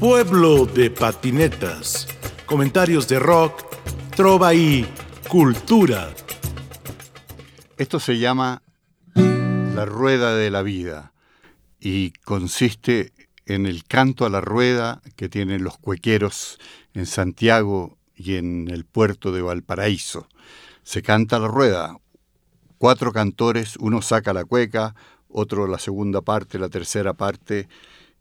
[0.00, 2.06] Pueblo de patinetas.
[2.44, 3.64] Comentarios de rock,
[4.14, 4.86] trova y
[5.26, 6.12] cultura.
[7.78, 8.60] Esto se llama
[9.14, 11.14] La Rueda de la Vida
[11.80, 13.14] y consiste
[13.46, 16.58] en el canto a la rueda que tienen los cuequeros
[16.92, 20.28] en Santiago y en el puerto de Valparaíso.
[20.82, 21.96] Se canta la rueda,
[22.76, 24.94] cuatro cantores, uno saca la cueca,
[25.30, 27.66] otro la segunda parte, la tercera parte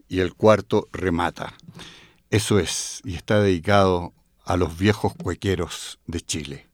[0.08, 1.54] y el cuarto remata.
[2.30, 4.14] Eso es, y está dedicado
[4.44, 6.68] a los viejos cuequeros de Chile.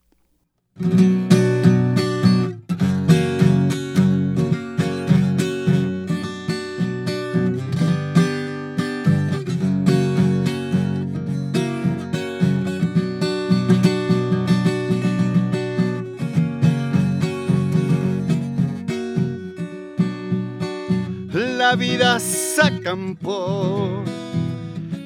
[21.33, 22.19] La vida
[22.55, 24.03] sacan por,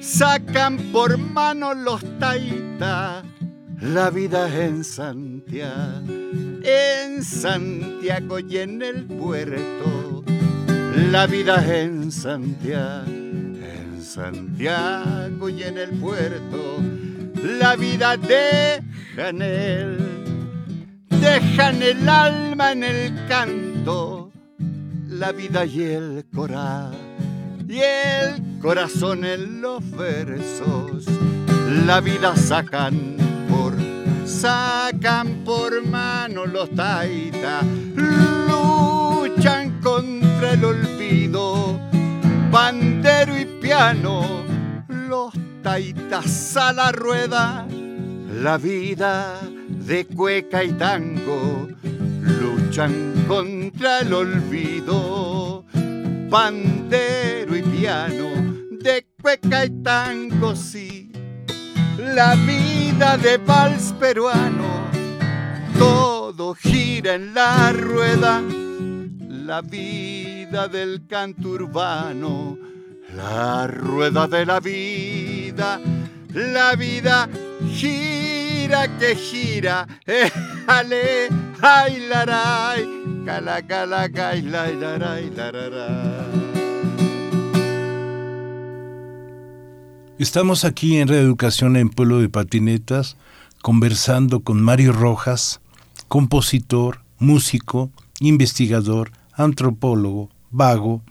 [0.02, 3.24] sacan por mano los taitas.
[3.82, 6.06] La vida en Santiago,
[6.64, 10.24] en Santiago y en el puerto.
[11.12, 16.78] La vida en Santiago, en Santiago y en el puerto.
[17.60, 19.98] La vida dejan el,
[21.10, 24.32] dejan el alma en el canto
[25.20, 27.35] la vida y el corazón
[27.68, 31.06] y el corazón en los versos.
[31.86, 33.18] La vida sacan
[33.50, 33.74] por,
[34.26, 37.64] sacan por mano los taitas,
[37.96, 41.80] luchan contra el olvido,
[42.52, 44.44] bandero y piano,
[44.88, 47.68] los taitas a la rueda,
[48.42, 51.68] la vida de cueca y tango
[52.22, 55.55] luchan contra el olvido.
[56.36, 58.28] Pandero y piano,
[58.70, 61.10] de cueca y tango, sí.
[61.98, 64.84] La vida de vals peruano,
[65.80, 68.42] todo gira en la rueda.
[69.30, 72.58] La vida del canto urbano,
[73.16, 75.80] la rueda de la vida,
[76.34, 77.30] la vida
[77.72, 78.45] gira
[78.98, 80.30] que gira, eh,
[80.68, 81.30] ale,
[81.62, 82.86] ay, laray,
[83.24, 85.32] cala, cala, laray,
[90.18, 93.18] Estamos aquí en Reeducación en Pueblo de Patinetas,
[93.62, 95.62] conversando con Mario Rojas,
[96.08, 101.04] compositor, músico, investigador, antropólogo, vago,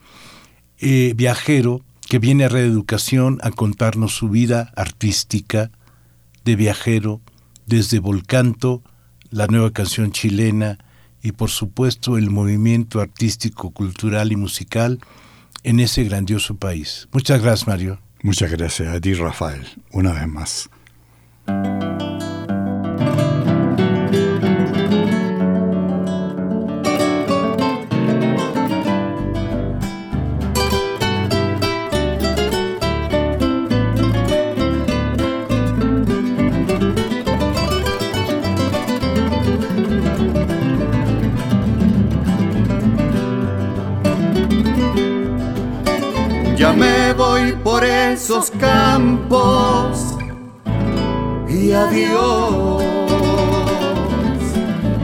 [0.78, 5.70] eh, viajero, que viene a Reeducación a contarnos su vida artística
[6.44, 7.20] de viajero
[7.66, 8.82] desde Volcanto,
[9.30, 10.78] la nueva canción chilena
[11.22, 15.00] y por supuesto el movimiento artístico, cultural y musical
[15.62, 17.08] en ese grandioso país.
[17.12, 18.00] Muchas gracias, Mario.
[18.22, 20.70] Muchas gracias a ti, Rafael, una vez más.
[47.16, 50.16] Por esos campos
[51.48, 52.82] y adiós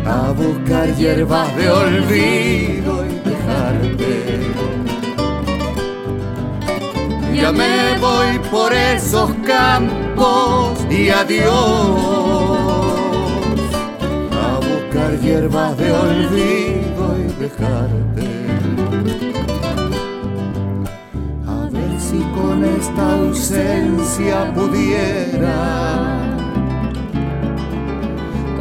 [0.04, 4.40] a buscar hierbas de olvido y dejarte.
[7.32, 11.52] Ya me voy por esos campos y adiós
[14.32, 18.19] a buscar hierbas de olvido y dejarte.
[22.40, 25.58] Con esta ausencia pudiera,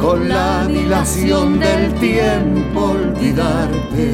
[0.00, 4.08] con la dilación del tiempo olvidarte.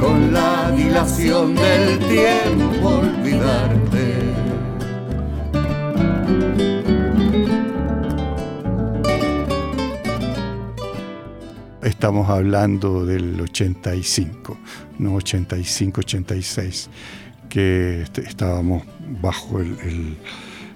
[0.00, 3.91] con la dilación del tiempo olvidarte.
[12.02, 14.58] Estamos hablando del 85,
[14.98, 16.90] no 85, 86,
[17.48, 18.82] que estábamos
[19.20, 19.60] bajo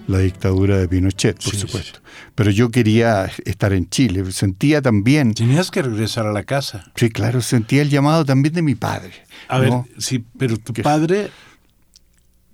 [0.07, 1.99] la dictadura de Pinochet, por supuesto.
[2.33, 5.33] Pero yo quería estar en Chile, sentía también...
[5.33, 6.93] Tenías que regresar a la casa.
[6.95, 9.11] Sí, claro, sentía el llamado también de mi padre.
[9.49, 11.29] A ver, sí, pero tu padre,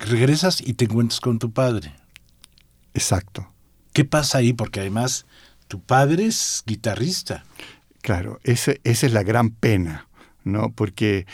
[0.00, 1.94] regresas y te encuentras con tu padre.
[2.92, 3.48] Exacto.
[3.92, 4.52] ¿Qué pasa ahí?
[4.52, 5.26] Porque además
[5.68, 7.44] tu padre es guitarrista.
[8.04, 10.08] Claro, esa es la gran pena,
[10.44, 10.70] ¿no?
[10.74, 11.24] Porque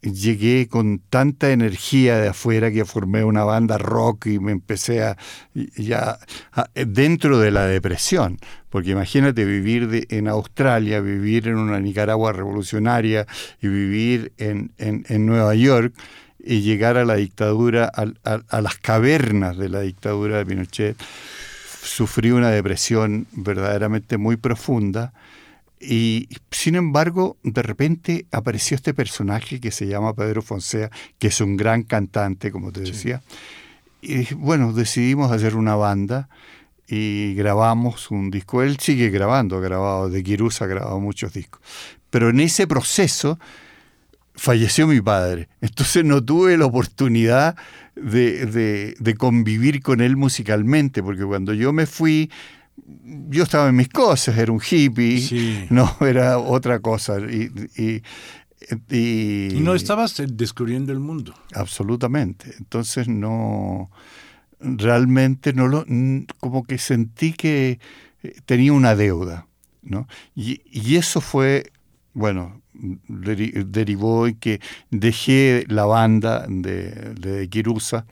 [0.00, 5.18] llegué con tanta energía de afuera que formé una banda rock y me empecé a
[5.52, 6.18] ya
[6.86, 8.38] dentro de la depresión,
[8.70, 13.26] porque imagínate vivir en Australia, vivir en una Nicaragua revolucionaria
[13.60, 15.92] y vivir en, en, Nueva York
[16.38, 20.96] y llegar a la dictadura, a, las cavernas de la dictadura de Pinochet,
[21.82, 25.12] sufrí una depresión verdaderamente muy profunda
[25.80, 31.40] y sin embargo, de repente apareció este personaje que se llama Pedro Fonsea, que es
[31.40, 33.22] un gran cantante, como te decía.
[34.00, 36.28] Y bueno, decidimos hacer una banda
[36.86, 38.62] y grabamos un disco.
[38.62, 41.60] Él sigue grabando, ha grabado, de Quirusa ha grabado muchos discos.
[42.10, 43.38] Pero en ese proceso
[44.34, 45.48] falleció mi padre.
[45.60, 47.56] Entonces no tuve la oportunidad
[47.94, 52.30] de, de convivir con él musicalmente, porque cuando yo me fui
[52.76, 57.18] yo estaba en mis cosas, era un hippie, no era otra cosa.
[57.18, 57.50] Y,
[58.90, 61.34] y, no estabas descubriendo el mundo.
[61.54, 62.54] Absolutamente.
[62.58, 63.90] Entonces no,
[64.60, 65.84] realmente no lo,
[66.40, 67.78] como que sentí que
[68.46, 69.46] tenía una deuda,
[69.82, 70.06] ¿no?
[70.34, 71.72] Y, y eso fue,
[72.14, 74.60] bueno, derivó en que
[74.90, 78.06] dejé la banda de, de Kirusa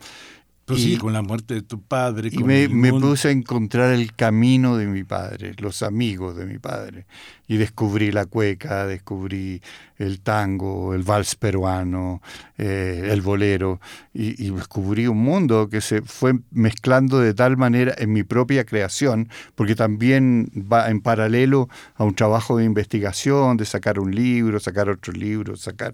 [0.65, 2.29] pues sí, con la muerte de tu padre.
[2.31, 7.05] Y me, puse a encontrar el camino de mi padre, los amigos de mi padre.
[7.47, 9.61] Y descubrí la cueca, descubrí
[9.97, 12.21] el tango, el vals peruano,
[12.57, 13.81] eh, el bolero.
[14.13, 19.27] Y, descubrí un mundo que se fue mezclando de tal manera en mi propia creación,
[19.55, 24.87] porque también va en paralelo a un trabajo de investigación, de sacar un libro, sacar
[24.87, 25.93] otro libro, sacar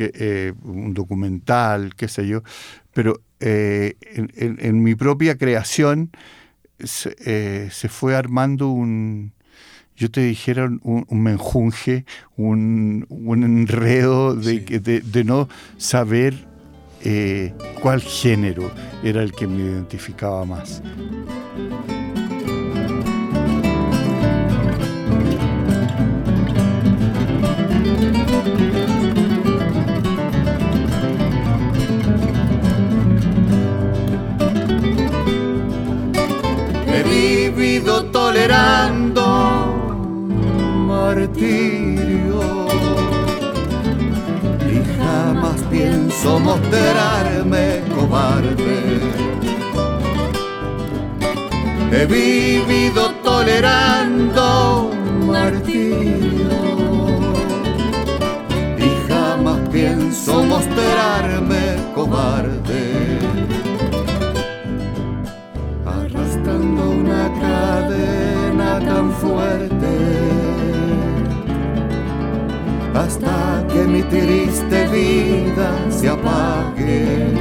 [0.00, 2.42] que, eh, un documental, qué sé yo.
[2.94, 6.10] Pero eh, en, mi propia creación
[6.82, 9.32] se, eh, fue armando un,
[9.96, 12.06] yo te dijera, un, menjunje,
[12.38, 13.06] un,
[13.44, 16.46] enredo de, no saber
[17.82, 18.70] cuál género
[19.04, 20.82] era el que me identificaba más.
[38.10, 39.22] Tolerando
[40.88, 42.40] martirio
[44.66, 49.00] y jamás pienso mostrarme cobarde.
[51.92, 54.92] He vivido tolerando
[55.26, 56.48] martirio
[58.78, 62.89] y jamás pienso mostrarme cobarde.
[66.62, 69.94] Una cadena tan fuerte
[72.94, 77.34] hasta que mi triste vida se apague.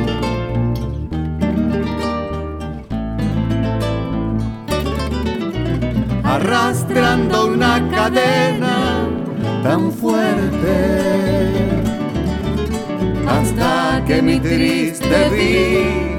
[6.24, 9.08] Arrastrando una cadena
[9.64, 10.78] tan fuerte
[13.28, 16.19] hasta que mi triste vida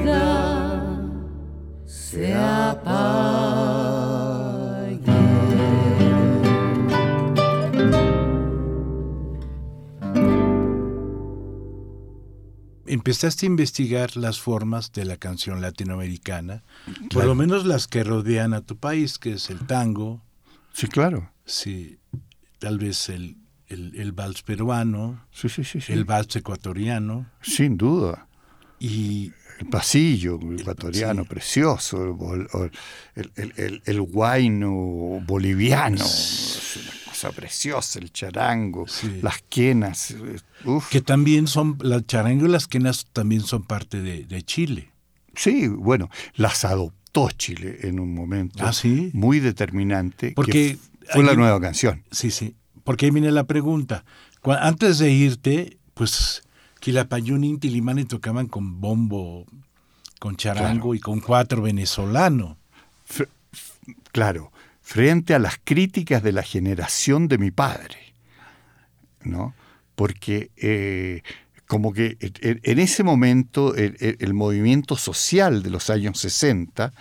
[12.87, 16.65] empezaste a investigar las formas de la canción latinoamericana,
[17.13, 20.21] por lo menos las que rodean a tu país, que es el tango.
[20.73, 21.31] Sí, claro.
[21.45, 21.99] Sí,
[22.59, 23.37] tal vez el,
[23.69, 27.31] el, vals peruano, sí, sí, sí, el vals ecuatoriano.
[27.41, 28.27] Sin duda.
[28.79, 32.17] Y el pasillo ecuatoriano precioso,
[33.15, 34.71] el, el, el, guayno
[35.27, 38.87] boliviano, una cosa preciosa, el charango,
[39.21, 40.15] las quenas.
[40.91, 44.91] Que también son, la charango y las quenas también son parte de, Chile.
[45.35, 48.73] Sí, bueno, las adoptó Chile en un momento ¿Ah,
[49.13, 50.79] muy determinante, Porque
[51.13, 52.03] fue la nueva canción.
[52.11, 54.05] Sí, sí, porque ahí viene la pregunta.
[54.43, 56.43] Antes de irte, pues
[56.81, 59.47] Quilapayún y Tilimani tocaban con bombo,
[60.19, 62.57] con charango y con cuatro venezolano.
[64.13, 68.15] claro, frente a las críticas de la generación de mi padre,
[69.23, 69.55] ¿no?
[69.95, 71.23] Porque eh,
[71.71, 76.93] como que en ese momento el, movimiento social de los años 60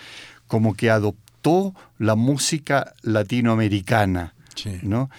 [0.45, 4.36] como que adoptó la música latinoamericana,
[4.83, 5.09] ¿no?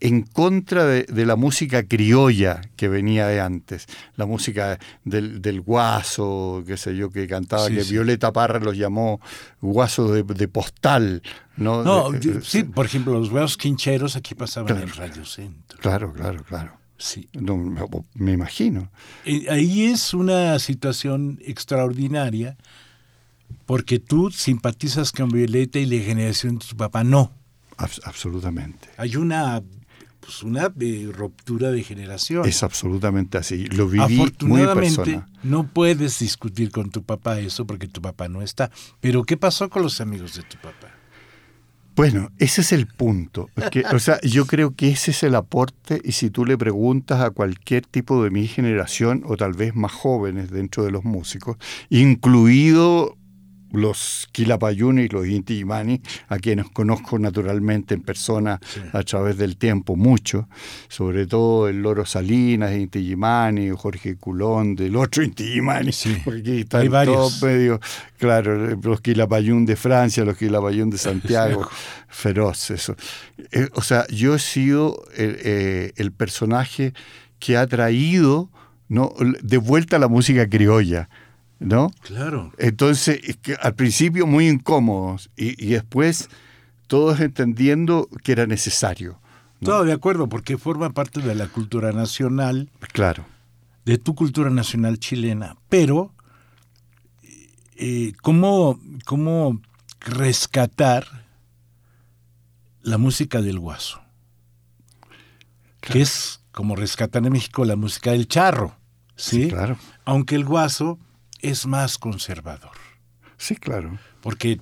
[0.00, 3.86] En contra de, la música criolla que venía de antes,
[4.16, 9.20] la música del, del guaso, qué sé yo, que cantaba, que Violeta Parra los llamó
[9.60, 11.22] guaso de, postal.
[11.56, 12.10] No, no
[12.42, 15.78] sí, por ejemplo, los huevos quincheros aquí pasaban en Radio Centro.
[15.80, 16.78] Claro, claro, claro.
[16.98, 17.28] Sí.
[17.32, 17.56] No,
[18.14, 18.90] me imagino.
[19.50, 22.56] Ahí es una situación extraordinaria
[23.66, 27.32] porque tú simpatizas con Violeta y la generación de tu papá no.
[27.76, 28.88] absolutamente.
[28.96, 29.62] Hay una
[30.26, 32.46] pues una eh, ruptura de generación.
[32.46, 33.66] Es absolutamente así.
[33.66, 38.72] Lo viví Afortunadamente, no puedes discutir con tu papá eso porque tu papá no está.
[39.00, 40.88] Pero ¿qué pasó con los amigos de tu papá?
[41.94, 43.48] Bueno, ese es el punto.
[43.92, 47.30] o sea, yo creo que ese es el aporte y si tú le preguntas a
[47.30, 51.56] cualquier tipo de mi generación o tal vez más jóvenes dentro de los músicos,
[51.88, 53.16] incluido
[53.72, 55.64] los Quilapayuni y los Inti
[56.28, 58.60] a quienes conozco naturalmente en persona
[58.92, 60.48] a través del tiempo mucho,
[60.88, 65.60] sobre todo el Loro Salinas, Inti o Jorge Culón, del otro Inti
[66.24, 67.80] porque aquí están todos medio,
[68.18, 71.68] claro, los Quilapayún de Francia, los Quilapayún de Santiago,
[72.08, 72.96] feroz eso.
[73.52, 76.92] Eh, o sea, yo he sido el, eh, el personaje
[77.38, 78.50] que ha traído
[78.88, 79.12] ¿no?
[79.42, 81.08] de vuelta a la música criolla
[81.58, 81.90] ¿no?
[82.02, 82.52] Claro.
[82.58, 83.20] Entonces,
[83.60, 86.28] al principio muy incómodos y, después
[86.86, 89.20] todos entendiendo que era necesario.
[89.62, 92.70] Todo de acuerdo, porque forma parte de la cultura nacional.
[92.92, 93.24] Claro.
[93.84, 95.56] De tu cultura nacional chilena.
[95.68, 96.12] Pero,
[97.76, 99.60] eh, ¿cómo, ¿cómo
[100.00, 101.26] rescatar
[102.82, 104.00] la música del guaso?
[105.80, 108.76] Que es como rescatar en México la música del charro.
[109.16, 109.48] ¿sí?
[109.48, 109.78] claro.
[110.04, 110.98] Aunque el guaso
[111.40, 112.76] es más conservador.
[113.36, 113.98] Sí, claro.
[114.20, 114.60] Porque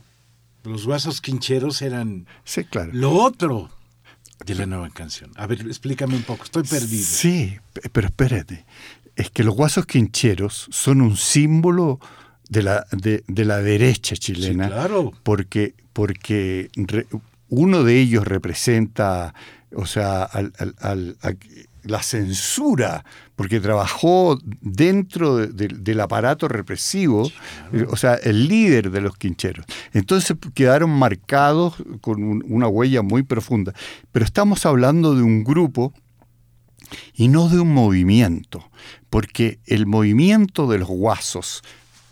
[0.64, 2.90] los guasos quincheros eran sí, claro.
[2.92, 3.70] lo otro
[4.44, 5.30] de la nueva canción.
[5.36, 7.04] A ver, explícame un poco, estoy perdido.
[7.04, 7.56] Sí,
[7.92, 8.64] pero espérate.
[9.16, 12.00] Es que los guasos quincheros son un símbolo
[12.48, 14.64] de la, de, la derecha chilena.
[14.64, 15.12] Sí, claro.
[15.22, 16.70] Porque, porque
[17.48, 19.34] uno de ellos representa,
[19.74, 21.16] o sea, al, al,
[21.84, 23.04] la censura,
[23.36, 27.30] porque trabajó dentro del aparato represivo,
[27.88, 29.66] o sea, el líder de los quincheros.
[29.92, 33.72] Entonces quedaron marcados con una huella muy profunda.
[34.12, 35.92] Pero estamos hablando de un grupo
[37.14, 38.70] y no de un movimiento,
[39.10, 41.62] porque el movimiento de los guasos,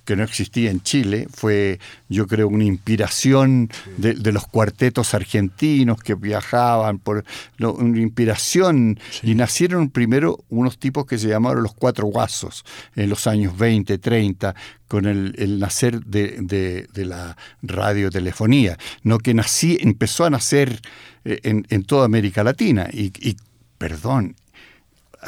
[0.05, 1.79] que no existía en Chile, fue
[2.09, 7.25] yo creo una inspiración de, los cuartetos argentinos que viajaban, por
[7.61, 12.65] una inspiración, y nacieron primero unos tipos que se llamaron los cuatro guasos
[12.97, 14.55] en los años 20, 30,
[14.89, 20.81] con el, nacer de, la radiotelefonía, no que nací, empezó a nacer
[21.25, 23.37] eh, en, toda América Latina, y,
[23.79, 24.35] perdón,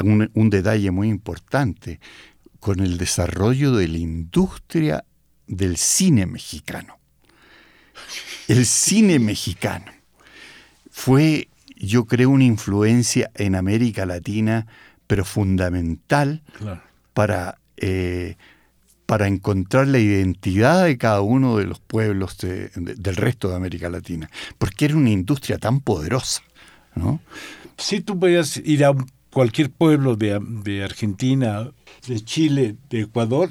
[0.01, 2.01] un detalle muy importante,
[2.65, 5.05] con el desarrollo de la industria
[5.45, 6.97] del cine mexicano.
[8.47, 9.91] El cine mexicano
[10.89, 14.65] fue, yo creo, una influencia en América Latina,
[15.05, 16.41] pero fundamental
[17.13, 18.35] para, eh,
[19.05, 24.27] para encontrar la identidad de cada uno de los pueblos del resto de América Latina,
[24.57, 26.41] porque era una industria tan poderosa.
[26.95, 27.19] ¿no?
[27.77, 28.95] Si tú podías ir a
[29.35, 31.69] cualquier pueblo de, de Argentina
[32.07, 33.49] de Chile, de Ecuador,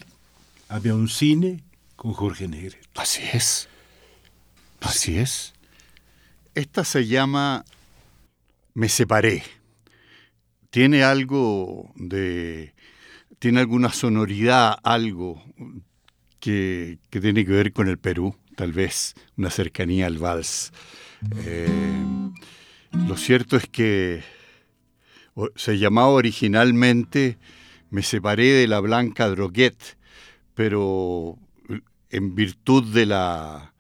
[0.71, 1.62] había un cine
[1.95, 2.81] con Jorge Negre.
[2.95, 3.69] Así es.
[4.81, 5.53] Así es.
[6.55, 7.67] Esta se llama
[8.73, 9.43] Me separé.
[10.71, 12.73] Tiene algo de...
[13.38, 15.45] Tiene alguna sonoridad, algo
[16.41, 20.73] que, tiene que ver con el Perú, tal vez una cercanía al vals.
[21.45, 21.69] Eh,
[23.07, 24.25] lo cierto es que
[25.57, 27.38] se llamaba originalmente
[27.91, 29.97] me separé de la Blanca Droguet,
[30.55, 31.38] pero
[32.11, 33.75] en virtud de la,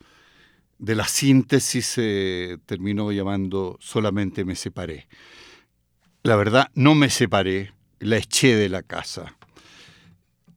[0.78, 5.08] de la síntesis se terminó llamando solamente me separé.
[6.22, 9.36] La verdad, no me separé, la eché de la casa.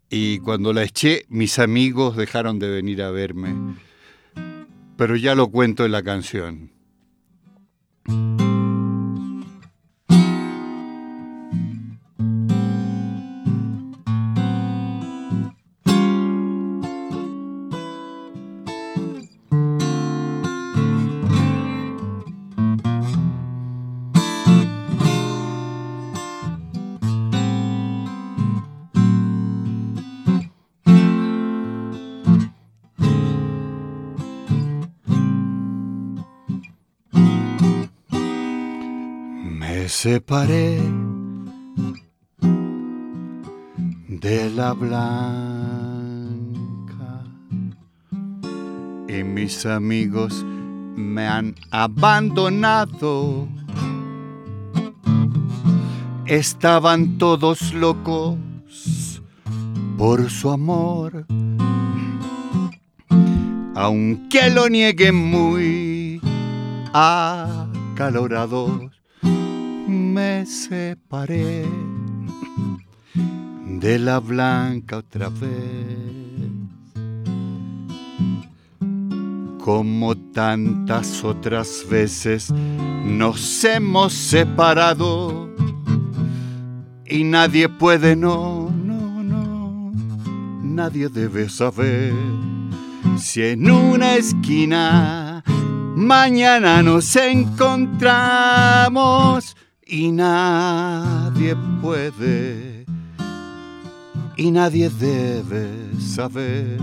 [0.09, 3.75] Y cuando la eché, mis amigos dejaron de venir a verme.
[4.97, 6.71] Pero ya lo cuento en la canción.
[40.07, 40.79] Separé
[44.07, 45.25] de la blanca
[49.09, 50.45] y mis amigos
[50.95, 53.49] me han abandonado.
[56.25, 58.37] Estaban todos locos
[59.97, 61.25] por su amor,
[63.75, 66.21] aunque lo nieguen muy
[66.93, 68.96] acalorados,
[70.27, 71.65] me separé
[73.83, 75.47] de la blanca otra vez.
[79.59, 85.49] Como tantas otras veces nos hemos separado
[87.05, 89.91] y nadie puede, no, no, no,
[90.61, 92.13] nadie debe saber
[93.17, 95.43] si en una esquina
[95.95, 99.55] mañana nos encontramos
[99.89, 102.85] y nadie puede
[104.35, 106.77] y nadie debe saber.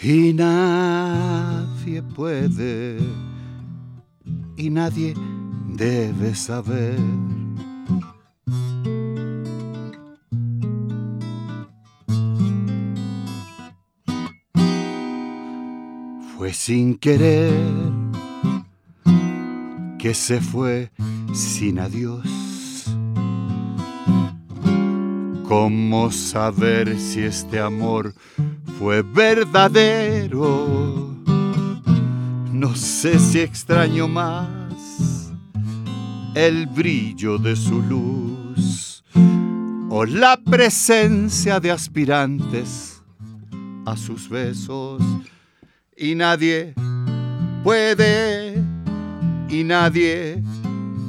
[0.00, 2.98] Y nadie puede
[4.56, 5.14] y nadie
[5.76, 6.98] debe saber.
[16.58, 17.52] Sin querer
[19.96, 20.90] que se fue
[21.32, 22.84] sin adiós.
[25.44, 28.12] ¿Cómo saber si este amor
[28.76, 30.66] fue verdadero?
[32.52, 35.32] No sé si extraño más
[36.34, 39.04] el brillo de su luz
[39.90, 43.00] o la presencia de aspirantes
[43.86, 45.00] a sus besos
[45.98, 46.74] y nadie
[47.64, 48.54] puede
[49.48, 50.42] y nadie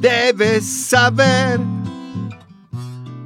[0.02, 1.60] debe saber.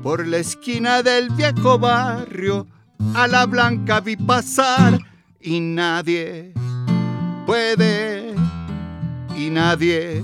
[0.02, 2.68] Por la esquina del viejo barrio
[3.16, 5.00] a la blanca vi pasar
[5.40, 6.54] y nadie
[7.46, 8.36] puede
[9.38, 10.22] y nadie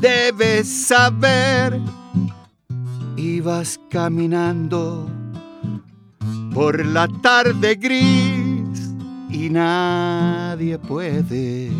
[0.00, 1.80] debe saber.
[3.16, 5.08] Ibas caminando
[6.52, 8.35] por la tarde gris
[9.36, 11.70] y nadie puede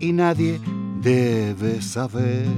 [0.00, 0.60] y nadie
[1.00, 2.48] debe saber.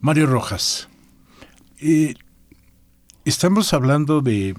[0.00, 0.88] Mario Rojas,
[1.78, 2.14] eh,
[3.26, 4.56] estamos hablando de,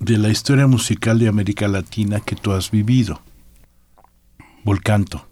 [0.00, 3.20] de la historia musical de América Latina que tú has vivido.
[4.64, 5.28] Volcanto.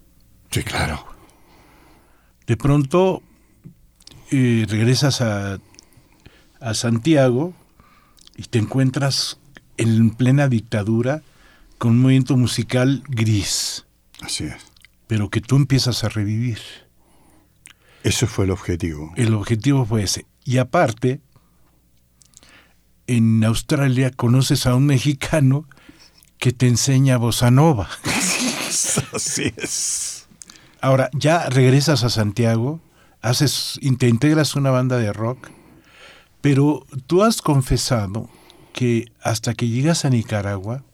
[0.50, 1.15] Sí, claro.
[2.46, 3.22] De pronto
[4.30, 5.58] eh, regresas a
[6.60, 7.54] a Santiago
[8.36, 9.38] y te encuentras
[9.76, 11.22] en plena dictadura
[11.78, 13.86] con un movimiento musical gris.
[14.20, 14.56] Así es.
[15.06, 16.58] Pero que tú empiezas a revivir.
[18.02, 19.12] Ese fue el objetivo.
[19.16, 20.26] El objetivo fue ese.
[20.44, 21.20] Y aparte,
[23.06, 25.68] en Australia conoces a un mexicano
[26.38, 27.88] que te enseña bossa nova.
[29.12, 30.15] Así es.
[30.86, 32.80] Ahora, ya regresas a Santiago,
[33.20, 35.50] haces, te integras una banda de rock
[36.46, 38.30] pero tú has confesado
[38.72, 40.84] que hasta que llegas a Nicaragua,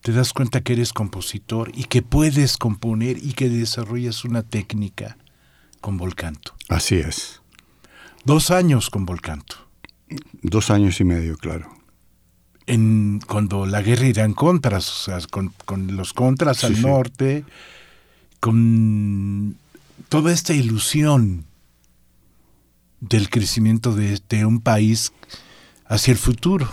[0.00, 5.18] te das cuenta que eres compositor y que puedes componer y que desarrollas una técnica
[5.82, 6.54] con Volcanto.
[6.70, 7.42] Así es.
[8.24, 9.56] Dos años con Volcanto.
[10.40, 11.68] Dos años y medio, claro.
[12.64, 15.52] En, cuando la guerra irán contras, o sea, con,
[15.94, 17.44] los contras al norte,
[18.40, 19.56] con
[20.08, 21.44] toda esta ilusión
[23.00, 25.12] del crecimiento de, un país
[25.86, 26.68] hacia el futuro.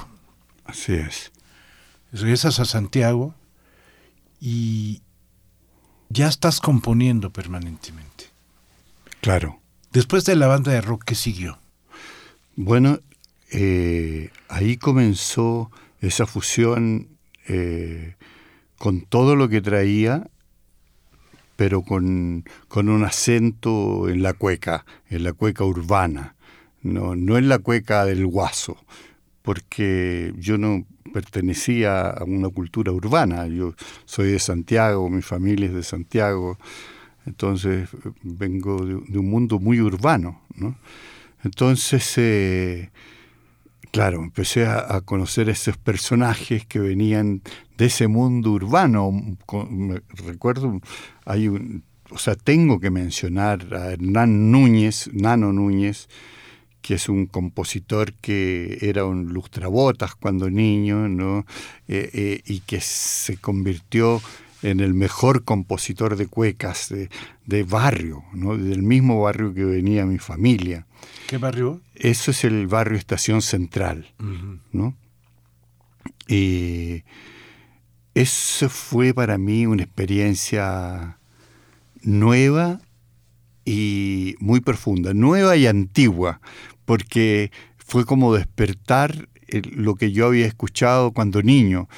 [0.66, 1.32] Así es.
[2.12, 3.36] Regresas a Santiago
[4.40, 5.02] y
[6.10, 8.26] ya estás componiendo permanentemente.
[9.22, 9.60] Claro.
[9.92, 11.60] Después de la banda de rock, ¿qué siguió?
[12.56, 13.00] Bueno,
[13.52, 17.08] eh, ahí comenzó esa fusión
[17.48, 18.16] eh,
[18.78, 20.30] con todo lo que traía
[21.58, 26.36] pero con, un acento en la cueca, en la cueca urbana,
[26.84, 28.78] no, no en la cueca del guaso,
[29.42, 33.74] porque yo no pertenecía a una cultura urbana, yo
[34.06, 36.58] soy de Santiago, mi familia es de Santiago,
[37.26, 37.90] entonces
[38.22, 40.78] vengo de, un mundo muy urbano, ¿no?
[41.44, 42.92] Entonces, eh,
[43.92, 47.42] claro, empecé a, conocer esos personajes que venían
[47.78, 49.12] de ese mundo urbano.
[50.26, 50.80] recuerdo,
[51.26, 51.50] hay
[52.10, 56.08] o sea, tengo que mencionar a Hernán Núñez, Nano Núñez,
[56.82, 61.46] que es un compositor que era un lustrabotas cuando niño, ¿no?
[61.88, 64.22] Eh, eh, y que se convirtió
[64.64, 68.58] en el mejor compositor de cuecas de, barrio, ¿no?
[68.58, 70.88] del mismo barrio que venía mi familia.
[71.28, 71.82] ¿Qué barrio?
[71.94, 74.08] Eso es el barrio Estación Central.
[74.72, 74.96] ¿no?
[76.28, 77.04] Y
[78.18, 81.20] eso fue para mí una experiencia
[82.02, 82.82] nueva
[83.64, 86.42] y muy profunda, nueva y antigua,
[86.86, 89.30] porque fue como despertar
[89.72, 91.90] lo que yo había escuchado cuando niño,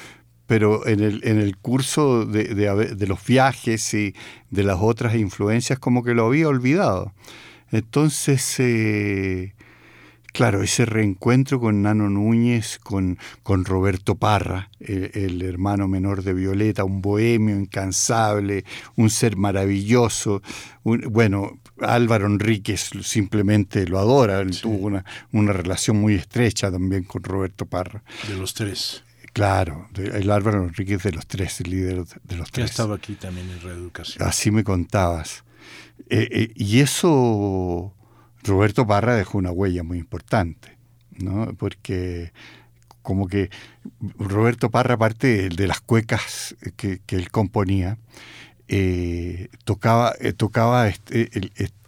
[0.46, 4.14] pero en el, en el curso de, de, los viajes y
[4.50, 7.14] de las otras influencias como que lo había olvidado.
[7.70, 9.54] Entonces, eh,
[10.32, 16.84] claro, ese reencuentro con Nano Núñez, con, con Roberto Parra, el, hermano menor de Violeta,
[16.84, 18.64] un bohemio incansable,
[18.96, 20.42] un ser maravilloso,
[20.82, 27.66] bueno, Álvaro Enríquez simplemente lo adora, tuvo una, una relación muy estrecha también con Roberto
[27.66, 28.02] Parra.
[28.28, 29.04] De los tres.
[29.32, 32.66] Claro, el Álvaro Enríquez de los tres, el líder de los tres.
[32.66, 34.26] Ya estaba aquí también en Reeducación.
[34.26, 35.44] Así me contabas.
[36.08, 37.94] Eh, eh, y eso,
[38.44, 40.76] Roberto Parra dejó una huella muy importante,
[41.18, 41.54] ¿no?
[41.54, 42.32] Porque
[43.02, 43.50] como que
[44.18, 47.98] Roberto Parra, aparte de, las cuecas que, él componía,
[48.68, 51.28] eh, tocaba, tocaba este,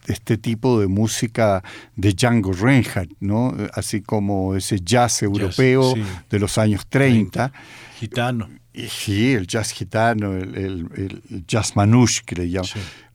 [0.06, 1.62] este tipo de música
[1.96, 3.54] de Django Reinhardt, ¿no?
[3.74, 5.94] así como ese jazz europeo
[6.30, 7.52] de los años 30.
[7.98, 8.48] Gitano.
[8.88, 12.70] sí, el jazz gitano, el, jazz manouche que le llaman.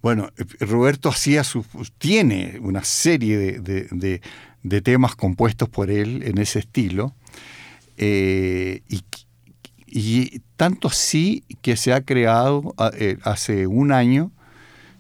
[0.07, 0.29] Bueno,
[0.61, 1.65] Roberto hacía su,
[1.97, 7.13] tiene una serie de, temas compuestos por él en ese estilo.
[7.97, 8.83] Eh,
[9.85, 14.31] y, tanto así que se ha creado eh, hace un año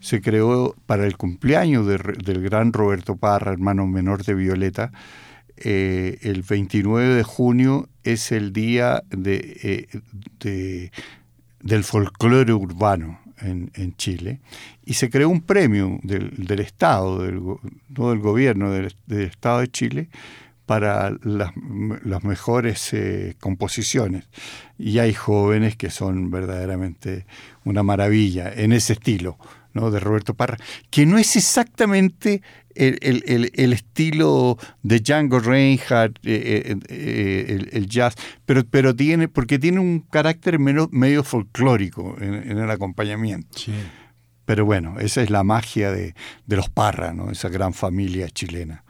[0.01, 4.91] se creó para el cumpleaños del gran Roberto Parra, hermano menor de Violeta.
[5.55, 9.87] Eh, el 29 de junio es el día de,
[11.61, 14.39] del folclore urbano en, Chile
[14.85, 17.41] y se creó un premio del, Estado, del,
[17.89, 20.09] no del gobierno, del, Estado de Chile,
[20.65, 21.53] para las,
[22.23, 24.25] mejores eh, composiciones.
[24.77, 27.25] Y hay jóvenes que son verdaderamente
[27.63, 29.37] una maravilla en ese estilo
[29.85, 30.57] de Roberto Parra,
[30.89, 32.41] que no es exactamente
[32.77, 39.79] el, estilo de Django Reinhardt, eh, eh, eh, el, jazz, pero, pero tiene, porque tiene
[39.79, 43.57] un carácter medio, folclórico en, el acompañamiento.
[44.45, 46.13] Pero bueno, esa es la magia de,
[46.47, 47.31] los Parra, ¿no?
[47.31, 48.83] esa gran familia chilena.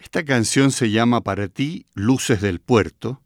[0.00, 3.22] Esta canción se llama Para ti, Luces del Puerto,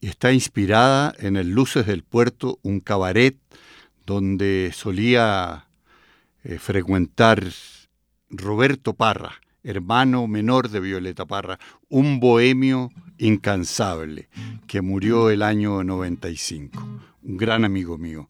[0.00, 3.36] y está inspirada en el Luces del Puerto, un cabaret
[4.06, 5.66] donde solía
[6.44, 7.44] eh, frecuentar
[8.30, 14.28] Roberto Parra, hermano menor de Violeta Parra, un bohemio incansable
[14.66, 18.28] que murió el año 95, un gran amigo mío.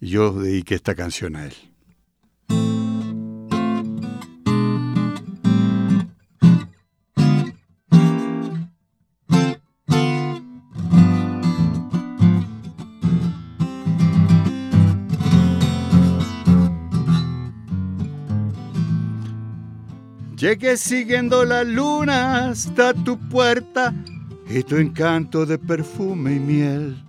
[0.00, 1.54] Yo dediqué esta canción a él.
[20.42, 23.94] Llegué siguiendo la luna hasta tu puerta
[24.50, 27.04] y tu encanto de perfume y miel.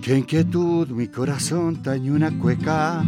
[0.00, 3.02] Qué inquietud mi corazón tañó una cueca,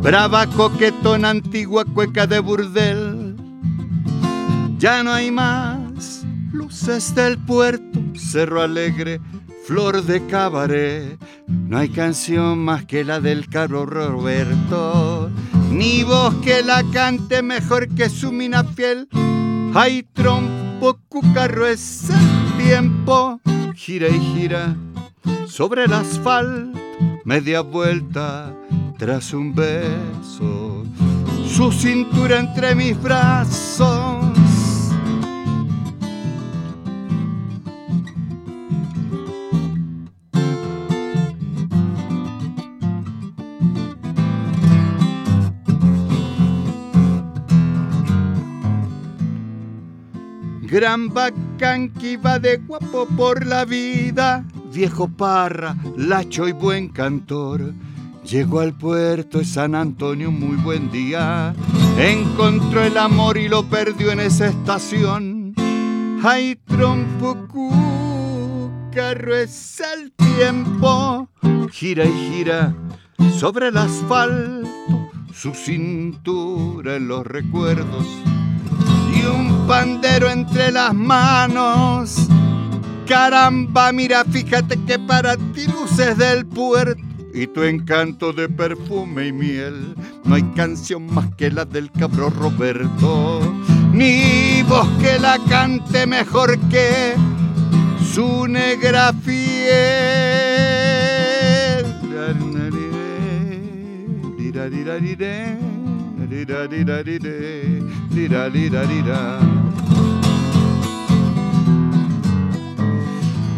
[0.00, 3.34] brava, coquetona, antigua cueca de burdel.
[4.78, 9.20] Ya no hay más luces del puerto, cerro alegre,
[9.66, 11.18] flor de cabaret.
[11.48, 15.28] No hay canción más que la del caro Roberto
[15.70, 19.08] ni voz que la cante mejor que su mina fiel.
[19.74, 23.40] Hay trompo, cucarro es el tiempo,
[23.74, 24.76] gira y gira
[25.46, 26.78] sobre el asfalto,
[27.24, 28.52] media vuelta
[28.98, 30.84] tras un beso,
[31.46, 34.29] su cintura entre mis brazos
[50.70, 57.74] gran bacán que iba de guapo por la vida, viejo parra, lacho y buen cantor.
[58.24, 61.54] Llegó al puerto de San Antonio muy buen día,
[61.98, 65.54] encontró el amor y lo perdió en esa estación.
[66.22, 67.48] Ay, trompo,
[68.94, 71.28] carro es el tiempo,
[71.72, 72.76] gira y gira
[73.40, 74.68] sobre el asfalto,
[75.32, 78.06] su cintura en los recuerdos
[79.20, 82.28] y un pandero entre las manos.
[83.06, 87.02] Caramba, mira, fíjate que para ti luces del puerto
[87.32, 89.94] y tu encanto de perfume y miel.
[90.24, 93.40] No hay canción más que la del cabrón Roberto,
[93.92, 97.14] ni voz que la cante mejor que
[98.12, 100.20] su negra fiel.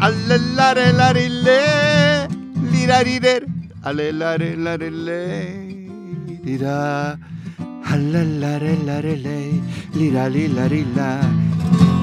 [0.00, 2.28] Alelare larile,
[2.72, 3.34] lirarire,
[3.82, 5.20] alelare larile,
[6.44, 7.16] lira,
[7.92, 9.38] alelare larile,
[9.94, 11.08] lira lila lila.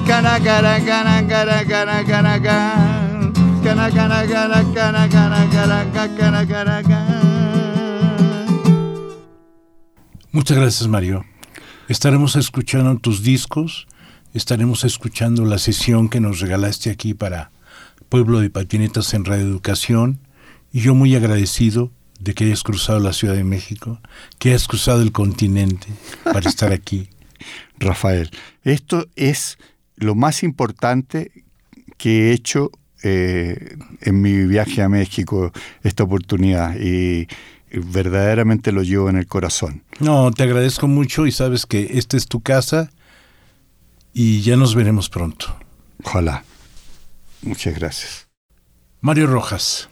[0.06, 3.30] Gana gana gana gana gana gana gana.
[3.62, 5.78] Gana gana gana gana gana gana
[6.16, 7.20] gana gana gana.
[10.32, 11.29] Muchas gracias, Mario.
[11.90, 13.88] Estaremos escuchando tus discos,
[14.32, 17.50] estaremos escuchando la sesión que nos regalaste aquí para
[18.08, 20.20] Pueblo de Patinetas en Radio Educación
[20.72, 23.98] y yo muy agradecido de que hayas cruzado la Ciudad de México,
[24.38, 25.88] que hayas cruzado el continente
[26.22, 27.08] para estar aquí.
[27.80, 28.30] Rafael,
[28.62, 29.58] esto es
[29.96, 31.44] lo más importante
[31.96, 32.70] que he hecho
[33.02, 35.50] eh, en mi viaje a México,
[35.82, 36.78] esta oportunidad.
[36.78, 37.26] Y
[37.72, 39.84] verdaderamente lo llevo en el corazón.
[39.98, 42.90] No, te agradezco mucho y sabes que esta es tu casa
[44.12, 45.56] y ya nos veremos pronto.
[46.02, 46.44] Ojalá.
[47.42, 48.28] Muchas gracias.
[49.00, 49.88] Mario Rojas.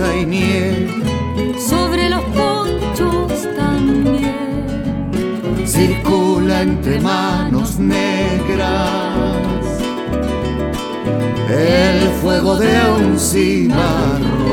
[0.00, 0.88] Hay nieve,
[1.58, 5.10] sobre los ponchos también.
[5.66, 8.62] Circula entre manos negras
[11.48, 14.52] el fuego de un cimarro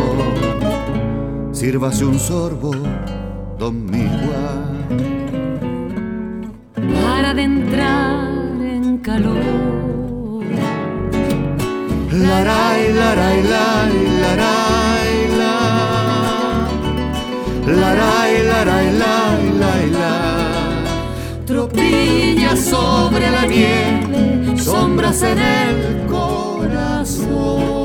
[1.60, 2.71] sírvase un sorbo,
[3.58, 4.30] don Miguel.
[6.73, 9.43] Para adentrar en calor.
[12.12, 14.78] Laray, laray, laray, laray,
[21.71, 27.78] Tropilla sobre la nieve, sombras en el corazón.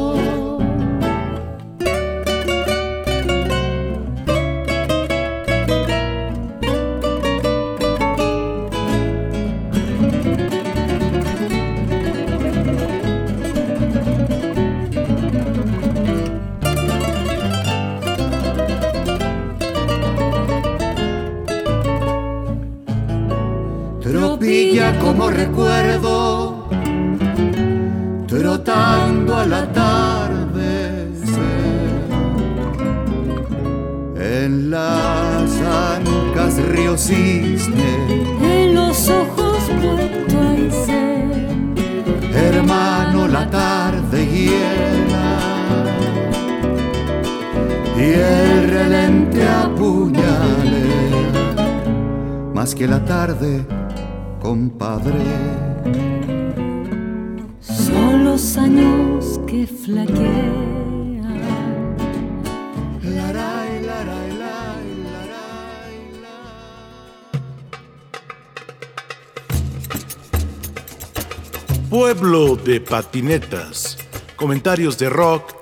[25.01, 26.69] Como recuerdo,
[28.27, 30.25] trotando a la tarde
[34.45, 37.95] En las ancas río cisne,
[38.43, 39.59] en los ojos
[40.31, 40.93] puerto.
[42.35, 45.39] Hermano, la tarde hiela.
[47.97, 50.85] Y el relente apuñale,
[52.53, 53.65] más que la tarde
[57.61, 60.75] Son los años que flaquean.
[71.89, 73.97] Pueblo de patinetas.
[74.37, 75.55] Comentarios de rock,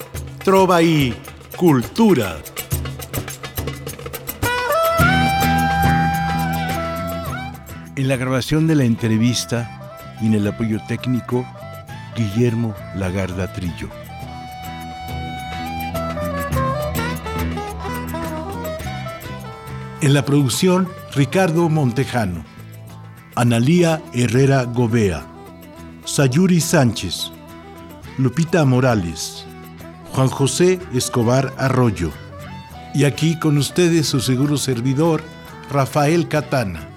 [0.42, 1.14] trova y
[1.56, 2.38] cultura.
[7.94, 11.44] En la grabación de la entrevista y en el apoyo técnico,
[12.16, 13.90] Guillermo Lagarda Trillo.
[20.00, 22.46] En la producción, Ricardo Montejano,
[23.34, 25.26] Analía Herrera Gobea,
[26.06, 27.30] Sayuri Sánchez,
[28.16, 29.44] Lupita Morales,
[30.12, 32.10] Juan José Escobar Arroyo.
[32.94, 35.22] Y aquí con ustedes su seguro servidor,
[35.70, 36.91] Rafael Catana.